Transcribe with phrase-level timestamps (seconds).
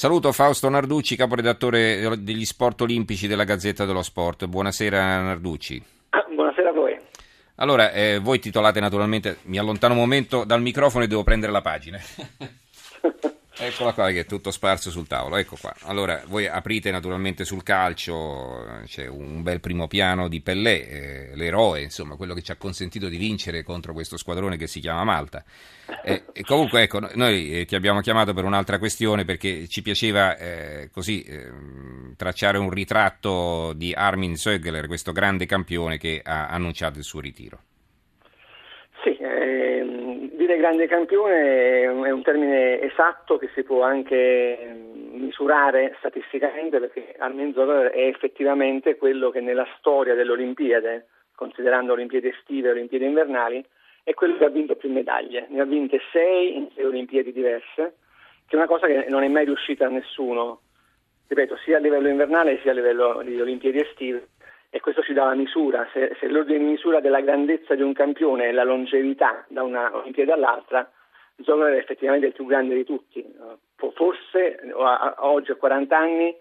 [0.00, 4.46] Saluto Fausto Narducci, caporedattore degli sport olimpici della Gazzetta dello Sport.
[4.46, 5.84] Buonasera Narducci.
[6.34, 6.98] Buonasera a voi.
[7.56, 11.60] Allora, eh, voi titolate naturalmente, mi allontano un momento dal microfono e devo prendere la
[11.60, 11.98] pagina.
[13.62, 15.74] Eccola qua che è tutto sparso sul tavolo, ecco qua.
[15.82, 21.82] Allora, voi aprite naturalmente sul calcio, c'è un bel primo piano di Pellè, eh, l'eroe,
[21.82, 25.44] insomma, quello che ci ha consentito di vincere contro questo squadrone che si chiama Malta.
[26.02, 30.38] Eh, e comunque, ecco, noi eh, ti abbiamo chiamato per un'altra questione perché ci piaceva
[30.38, 36.96] eh, così ehm, tracciare un ritratto di Armin Sögler, questo grande campione che ha annunciato
[36.98, 37.60] il suo ritiro.
[39.04, 40.09] Sì, ehm,
[40.50, 44.58] dire grande campione è un termine esatto che si può anche
[45.12, 51.02] misurare statisticamente perché Armin Zoller è effettivamente quello che nella storia delle Olimpiadi,
[51.34, 53.64] considerando Olimpiadi estive e Olimpiadi invernali,
[54.02, 55.46] è quello che ha vinto più medaglie.
[55.50, 57.94] Ne ha vinte sei in sei Olimpiadi diverse,
[58.46, 60.62] che è una cosa che non è mai riuscita a nessuno,
[61.28, 64.28] ripeto, sia a livello invernale sia a livello di Olimpiadi estive
[64.70, 67.92] e questo ci dà la misura, se, se l'ordine di misura della grandezza di un
[67.92, 70.88] campione è la longevità da una Olimpiade all'altra,
[71.42, 73.24] Zoller è effettivamente il più grande di tutti.
[73.94, 76.36] Forse oggi a 40 anni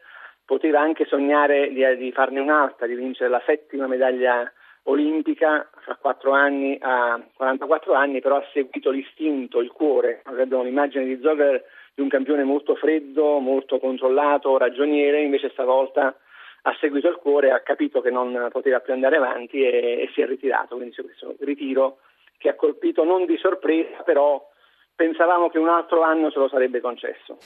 [0.45, 4.51] poteva anche sognare di, di farne un'altra, di vincere la settima medaglia
[4.83, 10.21] olimpica fra 4 anni a 44 anni, però ha seguito l'istinto, il cuore.
[10.25, 16.15] Abbiamo l'immagine di Zoller di un campione molto freddo, molto controllato, ragioniere, invece stavolta
[16.63, 20.21] ha seguito il cuore, ha capito che non poteva più andare avanti e, e si
[20.21, 21.99] è ritirato, quindi c'è questo ritiro
[22.37, 24.47] che ha colpito non di sorpresa, però
[24.95, 27.37] pensavamo che un altro anno se lo sarebbe concesso.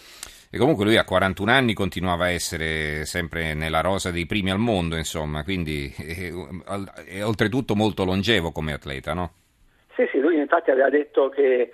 [0.52, 4.60] E comunque lui a 41 anni continuava a essere sempre nella rosa dei primi al
[4.60, 6.32] mondo, insomma, quindi è,
[7.06, 9.32] è oltretutto molto longevo come atleta, no?
[9.96, 11.72] Sì, sì, lui infatti aveva detto che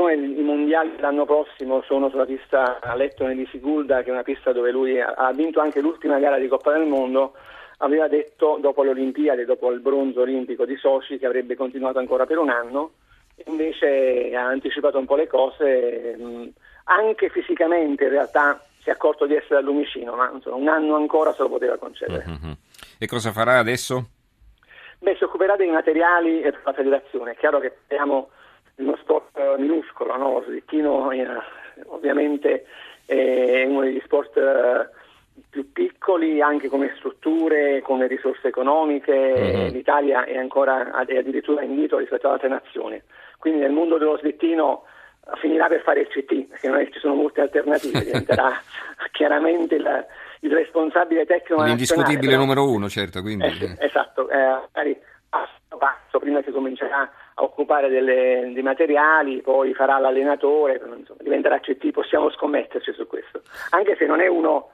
[0.00, 4.22] siccome i mondiali l'anno prossimo sono sulla pista a Lettone di Sigulda, che è una
[4.22, 7.34] pista dove lui ha vinto anche l'ultima gara di Coppa del Mondo,
[7.78, 12.24] aveva detto dopo le Olimpiadi, dopo il bronzo olimpico di Sochi, che avrebbe continuato ancora
[12.24, 12.92] per un anno,
[13.46, 16.16] invece ha anticipato un po' le cose,
[16.84, 20.96] anche fisicamente in realtà si è accorto di essere al lumicino, ma insomma, un anno
[20.96, 22.24] ancora se lo poteva concedere.
[22.26, 22.52] Mm-hmm.
[22.98, 24.08] E cosa farà adesso?
[24.98, 27.32] Beh, si occuperà dei materiali per la federazione.
[27.32, 28.30] È chiaro che abbiamo
[28.82, 30.32] uno sport minuscolo, no?
[30.32, 31.26] lo slittino eh,
[31.86, 32.66] ovviamente
[33.06, 34.88] è uno degli sport eh,
[35.48, 39.68] più piccoli anche come strutture, come risorse economiche, mm-hmm.
[39.72, 43.00] l'Italia è ancora è addirittura indietro rispetto ad altre nazioni.
[43.38, 44.84] Quindi nel mondo dello slittino
[45.36, 48.60] finirà per fare il CT, perché non è che ci sono molte alternative, diventerà
[49.12, 50.06] chiaramente il,
[50.40, 51.62] il responsabile tecnico.
[51.62, 53.22] L'indiscutibile però, numero uno, certo.
[53.22, 53.46] Quindi...
[53.46, 54.36] Eh, esatto, eh,
[54.72, 54.98] magari
[55.30, 61.58] passo passo prima si comincerà a occupare delle, dei materiali, poi farà l'allenatore, insomma, diventerà
[61.58, 63.42] CT, possiamo scommetterci su questo.
[63.70, 64.70] Anche se non è uno,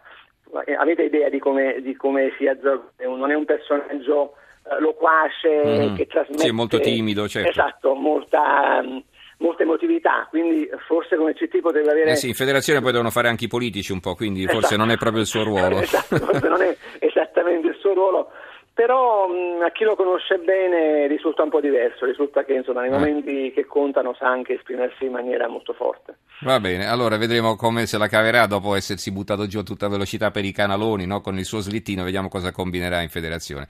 [0.67, 4.35] eh, avete idea di come, di come sia Zorro, non è un personaggio
[4.69, 5.95] eh, loquace mm.
[5.95, 6.43] che trasmette...
[6.43, 7.51] Sì, molto timido, certo.
[7.51, 8.81] Esatto, molta...
[8.83, 9.03] Um,
[9.39, 12.13] molta emotività, quindi forse come CT potrebbe avere...
[12.13, 14.61] Eh sì, in federazione poi devono fare anche i politici un po', quindi esatto.
[14.61, 15.77] forse non è proprio il suo ruolo.
[15.81, 18.31] esatto, forse non è esattamente il suo ruolo,
[18.77, 22.91] però mh, a chi lo conosce bene risulta un po' diverso, risulta che insomma, nei
[22.91, 22.93] eh.
[22.93, 26.19] momenti che contano sa anche esprimersi in maniera molto forte.
[26.43, 30.31] Va bene, allora vedremo come se la caverà dopo essersi buttato giù a tutta velocità
[30.31, 31.23] per i canaloni no?
[31.23, 33.67] con il suo slittino, vediamo cosa combinerà in federazione.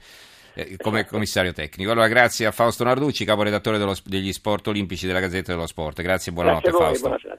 [0.53, 1.13] Eh, come esatto.
[1.13, 1.91] commissario tecnico.
[1.91, 6.01] Allora, grazie a Fausto Narducci, caporedattore dello, degli sport olimpici della Gazzetta dello Sport.
[6.01, 7.37] Grazie e buonanotte, grazie Fausto.